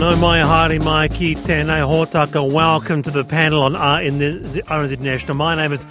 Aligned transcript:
Nau 0.00 0.16
mai 0.16 0.38
haere 0.40 0.78
mai 0.80 1.08
ki 1.12 1.34
tēnei 1.44 1.82
hōtaka. 1.84 2.40
Welcome 2.50 3.02
to 3.02 3.10
the 3.10 3.22
panel 3.22 3.60
on 3.60 3.76
R 3.76 4.00
in 4.00 4.16
the 4.16 4.62
RNZ 4.62 4.98
National. 5.00 5.34
My 5.36 5.54
name 5.54 5.74
is 5.74 5.84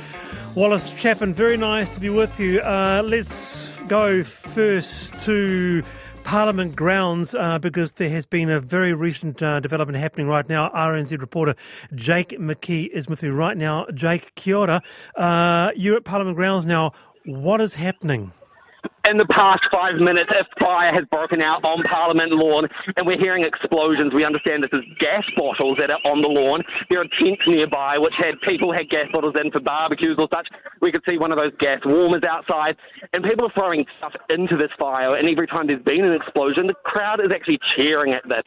Wallace 0.55 0.99
Chapman. 0.99 1.35
Very 1.35 1.57
nice 1.57 1.89
to 1.89 1.99
be 1.99 2.09
with 2.09 2.39
you. 2.39 2.59
Uh, 2.61 3.03
let's 3.05 3.79
go 3.81 4.23
first 4.23 5.19
to 5.25 5.83
Parliament 6.23 6.75
grounds 6.75 7.35
uh, 7.35 7.59
because 7.59 7.91
there 7.93 8.09
has 8.09 8.25
been 8.25 8.49
a 8.49 8.59
very 8.59 8.95
recent 8.95 9.43
uh, 9.43 9.59
development 9.59 9.99
happening 9.99 10.27
right 10.27 10.49
now. 10.49 10.69
RNZ 10.69 11.21
reporter 11.21 11.53
Jake 11.93 12.29
McKee 12.29 12.89
is 12.89 13.07
with 13.07 13.21
me 13.21 13.29
right 13.29 13.57
now. 13.57 13.85
Jake, 13.93 14.33
kia 14.33 14.55
ora. 14.55 14.81
Uh, 15.15 15.69
you're 15.75 15.97
at 15.97 16.03
Parliament 16.03 16.35
grounds 16.35 16.65
now. 16.65 16.93
What 17.25 17.61
is 17.61 17.75
happening? 17.75 18.31
In 19.09 19.17
the 19.17 19.25
past 19.33 19.65
five 19.71 19.97
minutes, 19.97 20.29
a 20.29 20.45
fire 20.61 20.93
has 20.93 21.03
broken 21.09 21.41
out 21.41 21.63
on 21.65 21.81
Parliament 21.89 22.31
lawn, 22.31 22.69
and 22.95 23.05
we're 23.05 23.17
hearing 23.17 23.43
explosions. 23.43 24.13
We 24.13 24.23
understand 24.23 24.61
this 24.61 24.73
is 24.73 24.85
gas 24.99 25.25
bottles 25.35 25.77
that 25.81 25.89
are 25.89 26.01
on 26.05 26.21
the 26.21 26.29
lawn. 26.29 26.61
There 26.89 27.01
are 27.01 27.09
tents 27.17 27.41
nearby 27.47 27.97
which 27.97 28.13
had 28.17 28.37
people 28.45 28.71
had 28.71 28.89
gas 28.89 29.09
bottles 29.11 29.35
in 29.41 29.49
for 29.51 29.59
barbecues 29.59 30.17
or 30.19 30.29
such. 30.31 30.47
We 30.81 30.91
could 30.91 31.01
see 31.09 31.17
one 31.17 31.31
of 31.31 31.37
those 31.37 31.53
gas 31.59 31.81
warmers 31.85 32.23
outside, 32.23 32.77
and 33.13 33.23
people 33.23 33.45
are 33.45 33.55
throwing 33.57 33.85
stuff 33.97 34.13
into 34.29 34.55
this 34.57 34.71
fire. 34.77 35.17
And 35.17 35.27
every 35.27 35.47
time 35.47 35.67
there's 35.67 35.83
been 35.83 36.05
an 36.05 36.13
explosion, 36.13 36.67
the 36.67 36.77
crowd 36.85 37.19
is 37.19 37.31
actually 37.33 37.59
cheering 37.75 38.13
at 38.13 38.23
this. 38.29 38.45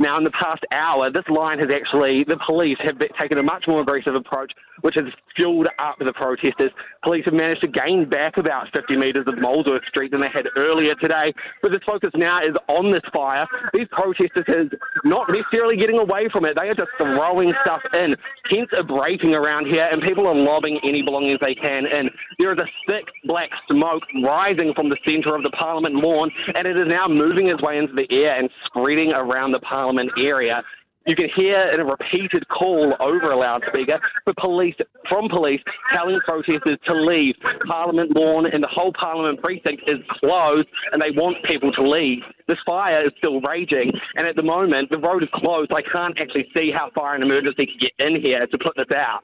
Now, 0.00 0.16
in 0.16 0.22
the 0.22 0.30
past 0.30 0.62
hour, 0.70 1.10
this 1.10 1.26
line 1.28 1.58
has 1.58 1.70
actually, 1.74 2.22
the 2.22 2.38
police 2.46 2.78
have 2.84 3.02
taken 3.18 3.36
a 3.36 3.42
much 3.42 3.64
more 3.66 3.80
aggressive 3.80 4.14
approach, 4.14 4.52
which 4.82 4.94
has 4.94 5.06
fueled 5.34 5.66
up 5.80 5.96
the 5.98 6.12
protesters. 6.12 6.70
Police 7.02 7.24
have 7.24 7.34
managed 7.34 7.62
to 7.62 7.66
gain 7.66 8.08
back 8.08 8.36
about 8.36 8.68
50 8.72 8.96
metres 8.96 9.26
of 9.26 9.38
Molesworth 9.38 9.82
Street 9.88 10.12
than 10.12 10.20
they 10.20 10.30
had 10.32 10.46
earlier 10.56 10.94
today. 10.94 11.34
But 11.62 11.72
the 11.72 11.80
focus 11.84 12.10
now 12.14 12.38
is 12.46 12.54
on 12.68 12.92
this 12.92 13.02
fire. 13.12 13.44
These 13.74 13.88
protesters 13.90 14.46
are 14.46 14.70
not 15.02 15.26
necessarily 15.34 15.76
getting 15.76 15.98
away 15.98 16.28
from 16.30 16.44
it. 16.44 16.54
They 16.54 16.70
are 16.70 16.78
just 16.78 16.94
throwing 16.96 17.52
stuff 17.66 17.82
in. 17.92 18.14
Tents 18.48 18.70
are 18.78 18.86
breaking 18.86 19.34
around 19.34 19.66
here, 19.66 19.88
and 19.90 20.00
people 20.00 20.28
are 20.28 20.34
lobbing 20.34 20.78
any 20.86 21.02
belongings 21.02 21.40
they 21.42 21.56
can 21.56 21.86
in. 21.86 22.08
There 22.38 22.52
is 22.52 22.58
a 22.58 22.70
thick 22.86 23.10
black 23.24 23.50
smoke 23.66 24.06
rising 24.22 24.74
from 24.76 24.90
the 24.90 24.96
centre 25.04 25.34
of 25.34 25.42
the 25.42 25.50
Parliament 25.50 25.96
lawn, 25.96 26.30
and 26.54 26.68
it 26.68 26.76
is 26.76 26.86
now 26.86 27.08
moving 27.08 27.48
its 27.48 27.60
way 27.62 27.78
into 27.78 27.94
the 27.94 28.06
air 28.14 28.38
and 28.38 28.48
spreading 28.66 29.10
around 29.10 29.50
the 29.50 29.58
Parliament 29.58 29.87
Parliament 29.88 30.10
area. 30.18 30.62
You 31.06 31.16
can 31.16 31.28
hear 31.34 31.56
a 31.56 31.82
repeated 31.82 32.46
call 32.48 32.92
over 33.00 33.32
a 33.32 33.38
loudspeaker 33.38 33.98
for 34.24 34.34
police 34.38 34.74
from 35.08 35.30
police 35.30 35.60
telling 35.96 36.20
protesters 36.26 36.78
to 36.86 36.92
leave. 36.92 37.34
Parliament 37.66 38.14
lawn 38.14 38.44
and 38.52 38.62
the 38.62 38.68
whole 38.68 38.92
Parliament 38.92 39.40
precinct 39.40 39.84
is 39.86 39.96
closed, 40.20 40.68
and 40.92 41.00
they 41.00 41.16
want 41.16 41.38
people 41.44 41.72
to 41.72 41.88
leave. 41.88 42.18
This 42.46 42.58
fire 42.66 43.06
is 43.06 43.12
still 43.16 43.40
raging, 43.40 43.90
and 44.16 44.26
at 44.26 44.36
the 44.36 44.42
moment 44.42 44.90
the 44.90 44.98
road 44.98 45.22
is 45.22 45.30
closed. 45.32 45.72
I 45.72 45.80
can't 45.90 46.18
actually 46.20 46.46
see 46.52 46.70
how 46.70 46.90
far 46.94 47.14
an 47.14 47.22
emergency 47.22 47.64
can 47.64 47.78
get 47.80 48.06
in 48.06 48.20
here 48.20 48.46
to 48.46 48.58
put 48.58 48.76
this 48.76 48.94
out. 48.94 49.22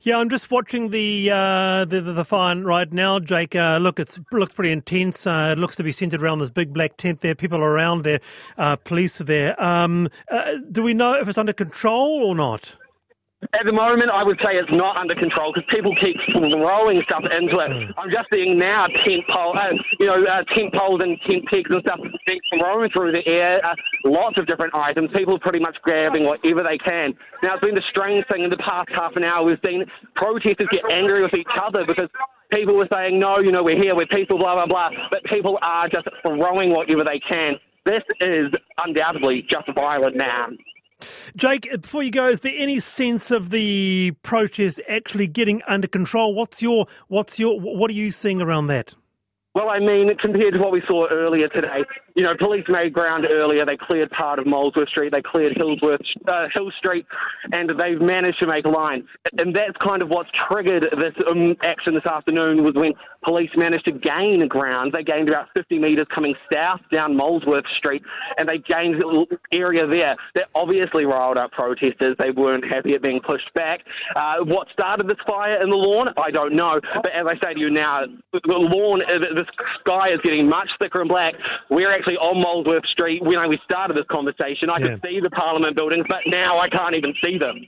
Yeah, 0.00 0.18
I'm 0.18 0.28
just 0.28 0.50
watching 0.50 0.90
the 0.90 1.30
uh, 1.30 1.84
the, 1.84 2.00
the, 2.00 2.24
fire 2.24 2.60
right 2.60 2.92
now, 2.92 3.18
Jake. 3.18 3.54
Uh, 3.54 3.78
look, 3.80 3.98
it 3.98 4.18
looks 4.32 4.52
pretty 4.52 4.72
intense. 4.72 5.26
Uh, 5.26 5.54
it 5.56 5.58
looks 5.58 5.76
to 5.76 5.82
be 5.82 5.92
centered 5.92 6.22
around 6.22 6.40
this 6.40 6.50
big 6.50 6.72
black 6.72 6.96
tent 6.96 7.20
there. 7.20 7.34
People 7.34 7.60
around 7.60 8.02
there. 8.02 8.20
Uh, 8.58 8.76
police 8.76 9.20
are 9.20 9.24
there. 9.24 9.62
Um, 9.62 10.08
uh, 10.30 10.52
do 10.70 10.82
we 10.82 10.92
know 10.92 11.14
if 11.14 11.28
it's 11.28 11.38
under 11.38 11.52
control 11.52 12.22
or 12.22 12.34
not? 12.34 12.76
At 13.52 13.66
the 13.66 13.72
moment, 13.72 14.08
I 14.08 14.24
would 14.24 14.38
say 14.40 14.56
it's 14.56 14.70
not 14.72 14.96
under 14.96 15.14
control 15.14 15.52
because 15.52 15.68
people 15.68 15.92
keep 16.00 16.16
throwing 16.32 17.02
stuff 17.04 17.24
into 17.28 17.60
it. 17.60 17.70
Mm. 17.70 17.92
I'm 17.98 18.08
just 18.08 18.30
seeing 18.32 18.58
now 18.58 18.86
tent 19.04 19.26
pole, 19.28 19.52
uh, 19.52 19.76
you 20.00 20.06
know, 20.06 20.24
uh, 20.24 20.42
tent 20.56 20.72
poles 20.72 21.00
and 21.04 21.20
tent 21.28 21.44
pegs 21.52 21.68
and 21.68 21.82
stuff 21.82 22.00
being 22.26 22.40
thrown 22.56 22.88
through 22.90 23.12
the 23.12 23.26
air. 23.28 23.60
Uh, 23.64 23.74
lots 24.04 24.38
of 24.38 24.46
different 24.46 24.74
items. 24.74 25.10
People 25.14 25.36
are 25.36 25.44
pretty 25.44 25.60
much 25.60 25.76
grabbing 25.82 26.24
whatever 26.24 26.64
they 26.64 26.78
can. 26.78 27.12
Now, 27.42 27.54
it's 27.54 27.64
been 27.64 27.74
the 27.74 27.88
strange 27.90 28.24
thing 28.32 28.44
in 28.44 28.50
the 28.50 28.62
past 28.64 28.88
half 28.94 29.12
an 29.16 29.24
hour. 29.24 29.44
We've 29.44 29.60
seen 29.64 29.84
protesters 30.16 30.68
get 30.72 30.82
angry 30.90 31.22
with 31.22 31.34
each 31.34 31.54
other 31.60 31.84
because 31.86 32.08
people 32.50 32.76
were 32.76 32.88
saying, 32.90 33.18
no, 33.20 33.38
you 33.38 33.52
know, 33.52 33.62
we're 33.62 33.80
here, 33.80 33.94
we're 33.94 34.06
peaceful, 34.06 34.38
blah, 34.38 34.54
blah, 34.54 34.66
blah. 34.66 34.90
But 35.10 35.24
people 35.24 35.58
are 35.62 35.88
just 35.88 36.08
throwing 36.22 36.70
whatever 36.70 37.04
they 37.04 37.20
can. 37.20 37.54
This 37.84 38.02
is 38.20 38.48
undoubtedly 38.78 39.44
just 39.50 39.68
violent 39.74 40.16
now. 40.16 40.46
Jake, 41.36 41.68
before 41.80 42.02
you 42.02 42.10
go, 42.10 42.28
is 42.28 42.40
there 42.40 42.54
any 42.56 42.80
sense 42.80 43.30
of 43.30 43.50
the 43.50 44.12
protest 44.22 44.80
actually 44.88 45.26
getting 45.26 45.62
under 45.66 45.86
control? 45.86 46.34
What's 46.34 46.62
your, 46.62 46.86
what's 47.08 47.38
your, 47.38 47.58
what 47.60 47.90
are 47.90 47.94
you 47.94 48.10
seeing 48.10 48.40
around 48.40 48.68
that? 48.68 48.94
Well, 49.54 49.68
I 49.68 49.78
mean, 49.78 50.10
compared 50.20 50.54
to 50.54 50.58
what 50.58 50.72
we 50.72 50.82
saw 50.86 51.06
earlier 51.10 51.48
today, 51.48 51.84
you 52.14 52.22
know, 52.22 52.34
police 52.38 52.64
made 52.68 52.92
ground 52.92 53.26
earlier. 53.28 53.66
They 53.66 53.76
cleared 53.76 54.10
part 54.10 54.38
of 54.38 54.46
Molesworth 54.46 54.88
Street. 54.88 55.10
They 55.10 55.22
cleared 55.22 55.56
Hillsworth, 55.56 55.98
uh, 56.28 56.46
Hill 56.54 56.70
Street, 56.78 57.06
and 57.50 57.68
they've 57.70 58.00
managed 58.00 58.38
to 58.38 58.46
make 58.46 58.64
a 58.64 58.68
line. 58.68 59.04
And 59.36 59.54
that's 59.54 59.76
kind 59.82 60.00
of 60.00 60.08
what's 60.08 60.30
triggered 60.48 60.84
this 60.92 61.14
um, 61.28 61.56
action 61.62 61.94
this 61.94 62.06
afternoon 62.06 62.62
was 62.62 62.74
when 62.76 62.92
police 63.24 63.50
managed 63.56 63.86
to 63.86 63.92
gain 63.92 64.46
ground. 64.48 64.92
They 64.92 65.02
gained 65.02 65.28
about 65.28 65.48
50 65.54 65.78
metres 65.78 66.06
coming 66.14 66.34
south 66.52 66.80
down 66.92 67.16
Molesworth 67.16 67.64
Street, 67.78 68.02
and 68.36 68.48
they 68.48 68.58
gained 68.58 69.02
area 69.52 69.86
there 69.86 70.14
that 70.34 70.44
obviously 70.54 71.04
riled 71.04 71.36
up 71.36 71.50
protesters. 71.50 72.16
They 72.18 72.30
weren't 72.30 72.64
happy 72.64 72.94
at 72.94 73.02
being 73.02 73.20
pushed 73.26 73.52
back. 73.54 73.80
Uh, 74.14 74.44
what 74.44 74.68
started 74.72 75.08
this 75.08 75.16
fire 75.26 75.60
in 75.62 75.70
the 75.70 75.76
lawn, 75.76 76.08
I 76.16 76.30
don't 76.30 76.54
know. 76.54 76.80
But 77.02 77.12
as 77.12 77.26
I 77.26 77.34
say 77.44 77.54
to 77.54 77.60
you 77.60 77.70
now, 77.70 78.02
the 78.32 78.40
lawn, 78.46 79.02
uh, 79.02 79.34
the 79.34 79.44
sky 79.80 80.12
is 80.12 80.20
getting 80.22 80.48
much 80.48 80.68
thicker 80.78 81.00
and 81.00 81.08
black. 81.08 81.34
We're 81.70 81.92
actually 82.04 82.16
on 82.18 82.40
Molesworth 82.40 82.86
Street 82.86 83.22
when 83.22 83.48
we 83.48 83.58
started 83.64 83.96
this 83.96 84.06
conversation. 84.10 84.68
I 84.70 84.78
yeah. 84.78 84.88
could 84.88 85.02
see 85.02 85.20
the 85.20 85.30
Parliament 85.30 85.76
buildings, 85.76 86.04
but 86.08 86.20
now 86.26 86.58
I 86.58 86.68
can't 86.68 86.94
even 86.94 87.14
see 87.22 87.38
them. 87.38 87.66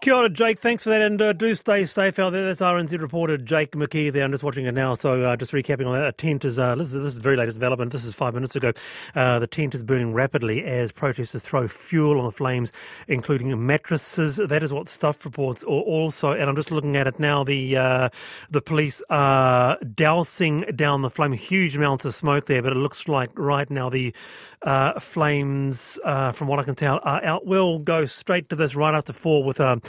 Kia 0.00 0.14
ora, 0.14 0.28
Jake. 0.28 0.58
Thanks 0.58 0.82
for 0.82 0.90
that, 0.90 1.00
and 1.00 1.20
uh, 1.22 1.32
do 1.32 1.54
stay 1.54 1.86
safe 1.86 2.18
out 2.18 2.30
there. 2.30 2.44
That's 2.44 2.60
RNZ 2.60 3.00
reporter 3.00 3.38
Jake 3.38 3.72
McKee 3.72 4.12
there. 4.12 4.24
I'm 4.24 4.32
just 4.32 4.44
watching 4.44 4.66
it 4.66 4.72
now, 4.72 4.92
so 4.92 5.22
uh, 5.22 5.36
just 5.36 5.52
recapping 5.52 5.86
on 5.86 5.94
that. 5.94 6.06
A 6.06 6.12
tent 6.12 6.44
is 6.44 6.58
uh, 6.58 6.74
this, 6.74 6.92
is 6.92 7.14
the 7.14 7.22
very 7.22 7.38
latest 7.38 7.56
development. 7.56 7.90
This 7.90 8.04
is 8.04 8.12
five 8.12 8.34
minutes 8.34 8.54
ago. 8.54 8.72
Uh, 9.14 9.38
the 9.38 9.46
tent 9.46 9.74
is 9.74 9.82
burning 9.82 10.12
rapidly 10.12 10.62
as 10.62 10.92
protesters 10.92 11.42
throw 11.42 11.66
fuel 11.68 12.18
on 12.18 12.26
the 12.26 12.32
flames, 12.32 12.70
including 13.08 13.66
mattresses. 13.66 14.36
That 14.36 14.62
is 14.62 14.74
what 14.74 14.88
stuff 14.88 15.24
reports 15.24 15.64
also. 15.64 16.32
And 16.32 16.50
I'm 16.50 16.56
just 16.56 16.70
looking 16.70 16.96
at 16.96 17.06
it 17.06 17.18
now. 17.18 17.42
The 17.42 17.76
uh, 17.76 18.08
the 18.50 18.60
police 18.60 19.02
are 19.08 19.78
dousing 19.78 20.60
down 20.76 21.00
the 21.00 21.10
flame. 21.10 21.32
Huge 21.32 21.76
amounts 21.76 22.04
of 22.04 22.14
smoke 22.14 22.44
there, 22.44 22.60
but 22.60 22.72
it 22.72 22.78
looks 22.78 23.08
like 23.08 23.30
right 23.38 23.70
now 23.70 23.88
the 23.88 24.14
uh, 24.60 25.00
flames, 25.00 25.98
from 26.04 26.48
what 26.48 26.58
I 26.58 26.64
can 26.64 26.74
tell, 26.74 27.00
are 27.04 27.24
out. 27.24 27.46
We'll 27.46 27.78
go 27.78 28.04
straight 28.04 28.50
to 28.50 28.56
this 28.56 28.76
right 28.76 28.94
after 28.94 29.14
four 29.14 29.42
with. 29.42 29.60
Um, 29.60 29.80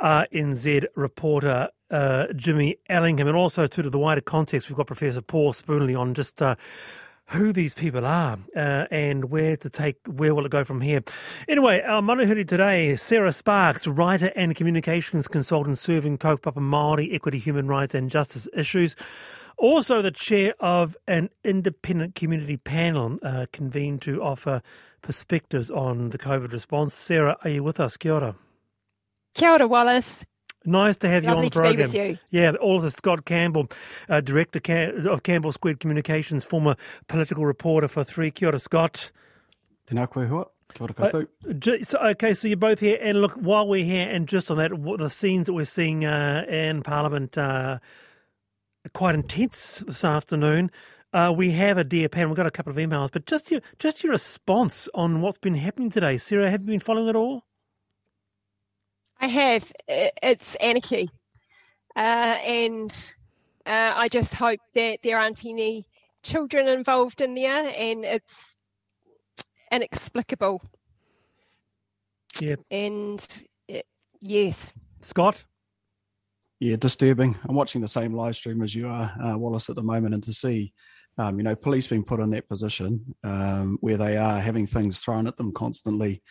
RNZ 0.00 0.86
reporter 0.96 1.68
uh, 1.90 2.26
Jimmy 2.34 2.76
Ellingham, 2.88 3.28
and 3.28 3.36
also 3.36 3.66
to 3.66 3.82
the 3.88 3.98
wider 3.98 4.20
context, 4.20 4.68
we've 4.68 4.76
got 4.76 4.86
Professor 4.86 5.22
Paul 5.22 5.52
Spoonley 5.52 5.94
on 5.94 6.14
just. 6.14 6.40
Uh, 6.42 6.56
who 7.28 7.52
these 7.52 7.74
people 7.74 8.04
are 8.04 8.38
uh, 8.54 8.84
and 8.90 9.30
where 9.30 9.56
to 9.56 9.70
take, 9.70 9.96
where 10.06 10.34
will 10.34 10.44
it 10.44 10.50
go 10.50 10.62
from 10.62 10.82
here? 10.82 11.02
Anyway, 11.48 11.80
our 11.80 12.02
manuhiri 12.02 12.46
today, 12.46 12.96
Sarah 12.96 13.32
Sparks, 13.32 13.86
writer 13.86 14.30
and 14.36 14.54
communications 14.54 15.26
consultant 15.26 15.78
serving 15.78 16.18
kaupapa 16.18 16.60
Māori 16.60 17.14
equity, 17.14 17.38
human 17.38 17.66
rights 17.66 17.94
and 17.94 18.10
justice 18.10 18.46
issues. 18.54 18.94
Also, 19.56 20.02
the 20.02 20.10
chair 20.10 20.54
of 20.60 20.96
an 21.06 21.30
independent 21.44 22.14
community 22.14 22.56
panel 22.56 23.18
uh, 23.22 23.46
convened 23.52 24.02
to 24.02 24.22
offer 24.22 24.62
perspectives 25.00 25.70
on 25.70 26.10
the 26.10 26.18
COVID 26.18 26.52
response. 26.52 26.92
Sarah, 26.92 27.36
are 27.44 27.50
you 27.50 27.62
with 27.62 27.78
us? 27.78 27.96
Kia 27.96 28.12
ora. 28.12 28.36
Kia 29.34 29.50
ora, 29.52 29.66
Wallace. 29.66 30.24
Nice 30.64 30.96
to 30.98 31.08
have 31.08 31.24
Lovely 31.24 31.44
you 31.44 31.44
on 31.44 31.44
the 31.44 31.50
program. 31.50 31.86
To 31.88 31.92
be 31.92 31.98
with 32.08 32.22
you. 32.32 32.40
Yeah, 32.40 32.52
also 32.52 32.88
Scott 32.88 33.24
Campbell, 33.26 33.66
uh, 34.08 34.20
director 34.22 34.60
of 35.10 35.22
Campbell 35.22 35.52
Squared 35.52 35.78
Communications, 35.78 36.44
former 36.44 36.76
political 37.06 37.44
reporter 37.44 37.88
for 37.88 38.02
Three. 38.02 38.30
Kia 38.30 38.48
ora, 38.48 38.58
Scott. 38.58 39.10
Tēnā 39.86 40.08
koe 40.10 40.26
hua. 40.26 40.46
Kia 40.72 40.84
ora 40.84 40.94
koutou. 40.94 41.26
Uh, 41.44 41.84
so, 41.84 41.98
okay, 41.98 42.32
so 42.32 42.48
you're 42.48 42.56
both 42.56 42.80
here, 42.80 42.98
and 43.02 43.20
look, 43.20 43.32
while 43.32 43.68
we're 43.68 43.84
here, 43.84 44.08
and 44.08 44.26
just 44.26 44.50
on 44.50 44.56
that, 44.56 44.70
the 44.98 45.10
scenes 45.10 45.46
that 45.46 45.52
we're 45.52 45.66
seeing 45.66 46.06
uh, 46.06 46.46
in 46.48 46.82
Parliament 46.82 47.36
uh, 47.36 47.78
quite 48.94 49.14
intense 49.14 49.80
this 49.86 50.04
afternoon. 50.04 50.70
Uh, 51.12 51.32
we 51.36 51.50
have 51.52 51.76
a 51.76 51.84
dear 51.84 52.08
pan. 52.08 52.28
We've 52.28 52.36
got 52.36 52.46
a 52.46 52.50
couple 52.50 52.70
of 52.70 52.76
emails, 52.78 53.10
but 53.12 53.26
just 53.26 53.50
your 53.50 53.60
just 53.78 54.02
your 54.02 54.12
response 54.12 54.88
on 54.94 55.20
what's 55.20 55.38
been 55.38 55.56
happening 55.56 55.90
today, 55.90 56.16
Sarah. 56.16 56.50
Have 56.50 56.62
you 56.62 56.68
been 56.68 56.80
following 56.80 57.08
it 57.08 57.16
all? 57.16 57.44
I 59.20 59.26
have. 59.26 59.72
It's 59.88 60.54
anarchy. 60.56 61.08
Uh, 61.96 62.38
and 62.44 63.14
uh, 63.66 63.94
I 63.96 64.08
just 64.08 64.34
hope 64.34 64.60
that 64.74 64.98
there 65.02 65.18
aren't 65.18 65.44
any 65.44 65.86
children 66.22 66.68
involved 66.68 67.20
in 67.20 67.34
there 67.34 67.72
and 67.78 68.04
it's 68.04 68.56
inexplicable. 69.70 70.62
Yeah. 72.40 72.56
And 72.70 73.44
uh, 73.72 73.78
yes. 74.20 74.72
Scott? 75.00 75.44
Yeah, 76.60 76.76
disturbing. 76.76 77.36
I'm 77.48 77.54
watching 77.54 77.80
the 77.80 77.88
same 77.88 78.14
live 78.14 78.36
stream 78.36 78.62
as 78.62 78.74
you 78.74 78.88
are, 78.88 79.12
uh, 79.22 79.36
Wallace, 79.36 79.68
at 79.68 79.76
the 79.76 79.82
moment, 79.82 80.14
and 80.14 80.22
to 80.22 80.32
see, 80.32 80.72
um, 81.18 81.36
you 81.38 81.44
know, 81.44 81.54
police 81.54 81.86
being 81.86 82.04
put 82.04 82.20
in 82.20 82.30
that 82.30 82.48
position 82.48 83.14
um, 83.22 83.76
where 83.80 83.96
they 83.96 84.16
are 84.16 84.40
having 84.40 84.66
things 84.66 85.00
thrown 85.00 85.26
at 85.26 85.36
them 85.36 85.52
constantly. 85.52 86.22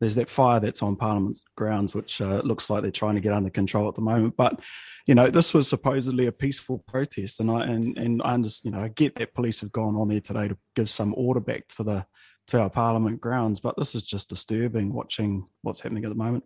There's 0.00 0.14
that 0.14 0.30
fire 0.30 0.60
that's 0.60 0.82
on 0.82 0.96
Parliament 0.96 1.38
grounds, 1.56 1.94
which 1.94 2.20
uh, 2.20 2.40
looks 2.42 2.70
like 2.70 2.82
they're 2.82 2.90
trying 2.90 3.16
to 3.16 3.20
get 3.20 3.34
under 3.34 3.50
control 3.50 3.88
at 3.88 3.94
the 3.94 4.00
moment. 4.00 4.36
But, 4.36 4.60
you 5.06 5.14
know, 5.14 5.28
this 5.28 5.52
was 5.52 5.68
supposedly 5.68 6.26
a 6.26 6.32
peaceful 6.32 6.78
protest, 6.88 7.38
and 7.38 7.50
I 7.50 7.64
and 7.64 7.98
and 7.98 8.22
I 8.22 8.34
understand, 8.34 8.74
you 8.74 8.78
know, 8.78 8.84
I 8.84 8.88
get 8.88 9.16
that 9.16 9.34
police 9.34 9.60
have 9.60 9.72
gone 9.72 9.96
on 9.96 10.08
there 10.08 10.20
today 10.20 10.48
to 10.48 10.56
give 10.74 10.88
some 10.88 11.14
order 11.16 11.40
back 11.40 11.68
to 11.76 11.82
the 11.82 12.06
to 12.50 12.60
our 12.60 12.70
Parliament 12.70 13.20
grounds, 13.20 13.60
but 13.60 13.76
this 13.76 13.94
is 13.94 14.02
just 14.02 14.28
disturbing 14.28 14.92
watching 14.92 15.46
what's 15.62 15.80
happening 15.80 16.04
at 16.04 16.10
the 16.10 16.16
moment. 16.16 16.44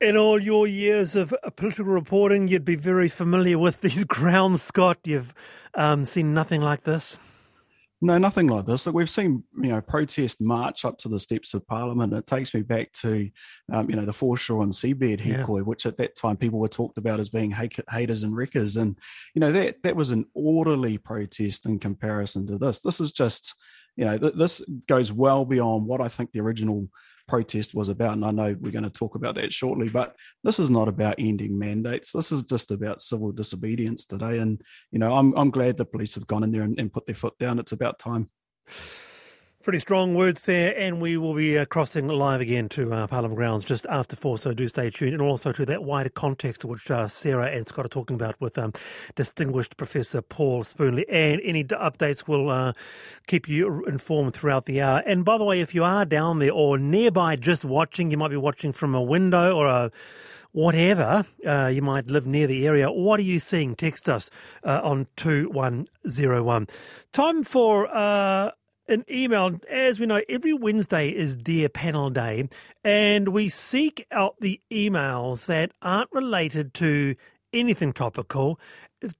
In 0.00 0.16
all 0.16 0.42
your 0.42 0.66
years 0.66 1.14
of 1.14 1.34
political 1.56 1.92
reporting, 1.92 2.48
you'd 2.48 2.64
be 2.64 2.74
very 2.74 3.08
familiar 3.08 3.58
with 3.58 3.80
these 3.80 4.04
grounds, 4.08 4.62
Scott. 4.62 4.98
You've 5.04 5.32
um, 5.74 6.04
seen 6.04 6.34
nothing 6.34 6.60
like 6.60 6.82
this. 6.82 7.18
No, 8.04 8.18
nothing 8.18 8.48
like 8.48 8.66
this. 8.66 8.84
Look, 8.84 8.96
we've 8.96 9.08
seen 9.08 9.44
you 9.62 9.68
know 9.68 9.80
protest 9.80 10.40
march 10.40 10.84
up 10.84 10.98
to 10.98 11.08
the 11.08 11.20
steps 11.20 11.54
of 11.54 11.64
Parliament. 11.68 12.12
It 12.12 12.26
takes 12.26 12.52
me 12.52 12.62
back 12.62 12.90
to 12.94 13.30
um, 13.72 13.88
you 13.88 13.94
know 13.94 14.04
the 14.04 14.12
foreshore 14.12 14.64
and 14.64 14.72
seabed 14.72 15.20
Hīkoi, 15.20 15.58
yeah. 15.58 15.62
which 15.62 15.86
at 15.86 15.96
that 15.98 16.16
time 16.16 16.36
people 16.36 16.58
were 16.58 16.66
talked 16.66 16.98
about 16.98 17.20
as 17.20 17.30
being 17.30 17.52
haters 17.52 18.24
and 18.24 18.36
wreckers, 18.36 18.76
and 18.76 18.98
you 19.34 19.40
know 19.40 19.52
that 19.52 19.84
that 19.84 19.94
was 19.94 20.10
an 20.10 20.26
orderly 20.34 20.98
protest 20.98 21.64
in 21.64 21.78
comparison 21.78 22.44
to 22.48 22.58
this. 22.58 22.80
This 22.80 23.00
is 23.00 23.12
just 23.12 23.54
you 23.96 24.04
know 24.04 24.18
th- 24.18 24.34
this 24.34 24.60
goes 24.88 25.12
well 25.12 25.44
beyond 25.44 25.86
what 25.86 26.00
I 26.00 26.08
think 26.08 26.32
the 26.32 26.40
original 26.40 26.88
protest 27.32 27.74
was 27.74 27.88
about. 27.88 28.12
And 28.12 28.26
I 28.26 28.30
know 28.30 28.54
we're 28.60 28.72
going 28.72 28.84
to 28.84 28.90
talk 28.90 29.14
about 29.14 29.36
that 29.36 29.54
shortly, 29.54 29.88
but 29.88 30.14
this 30.44 30.58
is 30.58 30.70
not 30.70 30.86
about 30.86 31.14
ending 31.18 31.58
mandates. 31.58 32.12
This 32.12 32.30
is 32.30 32.44
just 32.44 32.70
about 32.70 33.00
civil 33.00 33.32
disobedience 33.32 34.04
today. 34.04 34.36
And, 34.40 34.60
you 34.90 34.98
know, 34.98 35.16
I'm, 35.16 35.32
I'm 35.34 35.50
glad 35.50 35.78
the 35.78 35.86
police 35.86 36.14
have 36.16 36.26
gone 36.26 36.42
in 36.42 36.52
there 36.52 36.60
and, 36.60 36.78
and 36.78 36.92
put 36.92 37.06
their 37.06 37.14
foot 37.14 37.38
down. 37.38 37.58
It's 37.58 37.72
about 37.72 37.98
time. 37.98 38.28
Pretty 39.62 39.78
strong 39.78 40.16
words 40.16 40.42
there, 40.42 40.76
and 40.76 41.00
we 41.00 41.16
will 41.16 41.34
be 41.34 41.56
uh, 41.56 41.64
crossing 41.66 42.08
live 42.08 42.40
again 42.40 42.68
to 42.70 42.92
uh, 42.92 43.06
Parliament 43.06 43.36
grounds 43.36 43.64
just 43.64 43.86
after 43.86 44.16
four, 44.16 44.36
so 44.36 44.52
do 44.52 44.66
stay 44.66 44.90
tuned. 44.90 45.12
And 45.12 45.22
also 45.22 45.52
to 45.52 45.64
that 45.66 45.84
wider 45.84 46.08
context 46.08 46.64
which 46.64 46.90
uh, 46.90 47.06
Sarah 47.06 47.46
and 47.46 47.68
Scott 47.68 47.84
are 47.84 47.88
talking 47.88 48.16
about 48.16 48.40
with 48.40 48.58
um, 48.58 48.72
distinguished 49.14 49.76
Professor 49.76 50.20
Paul 50.20 50.64
Spoonley. 50.64 51.04
And 51.08 51.40
any 51.44 51.62
updates 51.62 52.26
will 52.26 52.50
uh, 52.50 52.72
keep 53.28 53.48
you 53.48 53.84
informed 53.84 54.34
throughout 54.34 54.66
the 54.66 54.80
hour. 54.80 54.98
And 55.06 55.24
by 55.24 55.38
the 55.38 55.44
way, 55.44 55.60
if 55.60 55.76
you 55.76 55.84
are 55.84 56.04
down 56.04 56.40
there 56.40 56.50
or 56.50 56.76
nearby 56.76 57.36
just 57.36 57.64
watching, 57.64 58.10
you 58.10 58.16
might 58.16 58.30
be 58.30 58.36
watching 58.36 58.72
from 58.72 58.96
a 58.96 59.02
window 59.02 59.56
or 59.56 59.68
a 59.68 59.92
whatever, 60.50 61.24
uh, 61.46 61.70
you 61.72 61.82
might 61.82 62.08
live 62.08 62.26
near 62.26 62.48
the 62.48 62.66
area. 62.66 62.90
What 62.90 63.20
are 63.20 63.24
you 63.24 63.38
seeing? 63.38 63.76
Text 63.76 64.08
us 64.08 64.28
uh, 64.64 64.80
on 64.82 65.06
2101. 65.16 66.66
Time 67.12 67.44
for 67.44 67.86
uh, 67.94 68.50
an 68.92 69.04
email. 69.10 69.58
As 69.68 69.98
we 69.98 70.06
know, 70.06 70.20
every 70.28 70.52
Wednesday 70.52 71.08
is 71.08 71.36
Dear 71.36 71.68
Panel 71.68 72.10
Day, 72.10 72.48
and 72.84 73.28
we 73.28 73.48
seek 73.48 74.06
out 74.12 74.36
the 74.40 74.60
emails 74.70 75.46
that 75.46 75.72
aren't 75.80 76.12
related 76.12 76.74
to 76.74 77.16
anything 77.52 77.92
topical. 77.92 78.60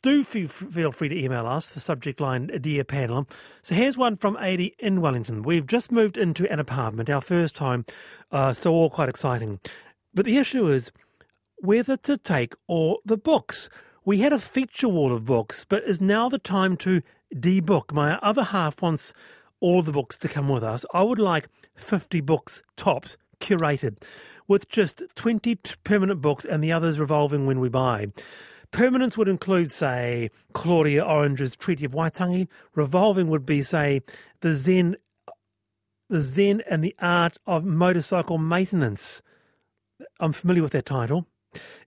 Do 0.02 0.22
feel 0.22 0.92
free 0.92 1.08
to 1.08 1.18
email 1.18 1.46
us, 1.46 1.70
the 1.70 1.80
subject 1.80 2.20
line 2.20 2.46
Dear 2.60 2.84
Panel. 2.84 3.26
So 3.62 3.74
here's 3.74 3.98
one 3.98 4.14
from 4.16 4.36
80 4.38 4.76
in 4.78 5.00
Wellington. 5.00 5.42
We've 5.42 5.66
just 5.66 5.90
moved 5.90 6.16
into 6.16 6.48
an 6.52 6.60
apartment, 6.60 7.10
our 7.10 7.20
first 7.20 7.56
time, 7.56 7.84
uh, 8.30 8.52
so 8.52 8.72
all 8.72 8.90
quite 8.90 9.08
exciting. 9.08 9.58
But 10.14 10.26
the 10.26 10.36
issue 10.36 10.68
is 10.68 10.92
whether 11.56 11.96
to 11.96 12.16
take 12.16 12.54
all 12.68 13.00
the 13.04 13.16
books. 13.16 13.68
We 14.04 14.18
had 14.18 14.32
a 14.32 14.38
feature 14.38 14.88
wall 14.88 15.12
of 15.12 15.24
books, 15.24 15.64
but 15.64 15.82
is 15.84 16.00
now 16.00 16.28
the 16.28 16.38
time 16.38 16.76
to 16.78 17.02
debook. 17.34 17.92
My 17.92 18.18
other 18.18 18.44
half 18.44 18.82
wants 18.82 19.14
all 19.62 19.80
the 19.80 19.92
books 19.92 20.18
to 20.18 20.28
come 20.28 20.48
with 20.48 20.62
us. 20.62 20.84
I 20.92 21.02
would 21.02 21.18
like 21.18 21.48
50 21.76 22.20
books 22.20 22.62
tops 22.76 23.16
curated 23.40 24.02
with 24.46 24.68
just 24.68 25.02
20 25.14 25.56
permanent 25.84 26.20
books 26.20 26.44
and 26.44 26.62
the 26.62 26.72
others 26.72 26.98
revolving 27.00 27.46
when 27.46 27.60
we 27.60 27.68
buy. 27.68 28.08
Permanents 28.72 29.16
would 29.16 29.28
include, 29.28 29.70
say, 29.70 30.30
Claudia 30.52 31.04
Orange's 31.04 31.56
Treaty 31.56 31.84
of 31.84 31.92
Waitangi. 31.92 32.48
Revolving 32.74 33.28
would 33.28 33.44
be, 33.44 33.62
say, 33.62 34.00
the 34.40 34.54
Zen, 34.54 34.96
the 36.08 36.22
Zen 36.22 36.62
and 36.68 36.82
the 36.82 36.94
Art 36.98 37.36
of 37.46 37.64
Motorcycle 37.64 38.38
Maintenance. 38.38 39.22
I'm 40.20 40.32
familiar 40.32 40.62
with 40.62 40.72
that 40.72 40.86
title. 40.86 41.26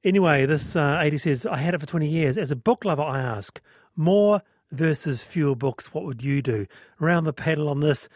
Anyway, 0.04 0.46
this 0.46 0.76
uh, 0.76 1.00
80 1.02 1.18
says, 1.18 1.46
I 1.48 1.58
had 1.58 1.74
it 1.74 1.82
for 1.82 1.88
20 1.88 2.08
years. 2.08 2.38
As 2.38 2.52
a 2.52 2.56
book 2.56 2.86
lover, 2.86 3.02
I 3.02 3.20
ask, 3.20 3.60
more 3.96 4.42
versus 4.76 5.24
fewer 5.24 5.56
books, 5.56 5.94
what 5.94 6.06
would 6.06 6.24
you 6.24 6.42
do? 6.42 6.68
Around 7.02 7.26
the 7.26 7.34
panel 7.34 7.70
on 7.70 7.80
this, 7.80 8.10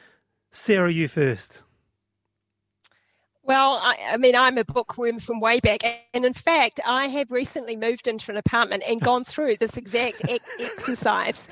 Sarah, 0.52 0.92
you 0.92 1.08
first. 1.08 1.64
Well, 3.44 3.80
I, 3.82 3.98
I, 4.12 4.18
mean, 4.18 4.36
I'm 4.36 4.60
a 4.60 4.64
bookworm 4.64 5.20
from 5.20 5.40
way 5.40 5.60
back. 5.60 5.82
And 6.14 6.24
in 6.24 6.36
fact, 6.36 6.80
I 6.86 7.08
have 7.08 7.32
recently 7.32 7.76
moved 7.76 8.08
into 8.08 8.30
an 8.30 8.38
apartment 8.38 8.84
and 8.88 9.02
gone 9.02 9.24
through 9.24 9.58
this 9.60 9.76
exact 9.76 10.30
e- 10.30 10.40
exercise. 10.60 11.50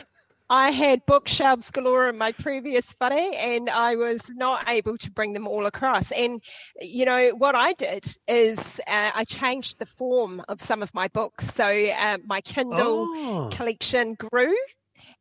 I 0.50 0.69
had 0.69 1.06
bookshelves 1.07 1.71
galore 1.71 2.07
in 2.07 2.18
my 2.18 2.31
previous 2.33 2.95
whare 3.01 3.31
and 3.36 3.68
I 3.69 3.95
was 3.95 4.30
not 4.36 4.69
able 4.69 4.98
to 5.00 5.12
bring 5.12 5.33
them 5.33 5.48
all 5.48 5.65
across. 5.65 6.12
And, 6.12 6.42
you 6.80 7.03
know, 7.03 7.31
what 7.31 7.56
I 7.56 7.74
did 7.74 8.06
is 8.27 8.80
uh, 8.88 9.12
I 9.15 9.24
changed 9.24 9.80
the 9.80 9.86
form 9.86 10.44
of 10.48 10.62
some 10.62 10.83
of 10.83 10.94
my 10.94 11.07
books. 11.07 11.48
So 11.48 11.65
uh, 11.65 12.19
my 12.25 12.42
Kindle 12.42 13.07
oh. 13.10 13.50
collection 13.51 14.13
grew 14.13 14.56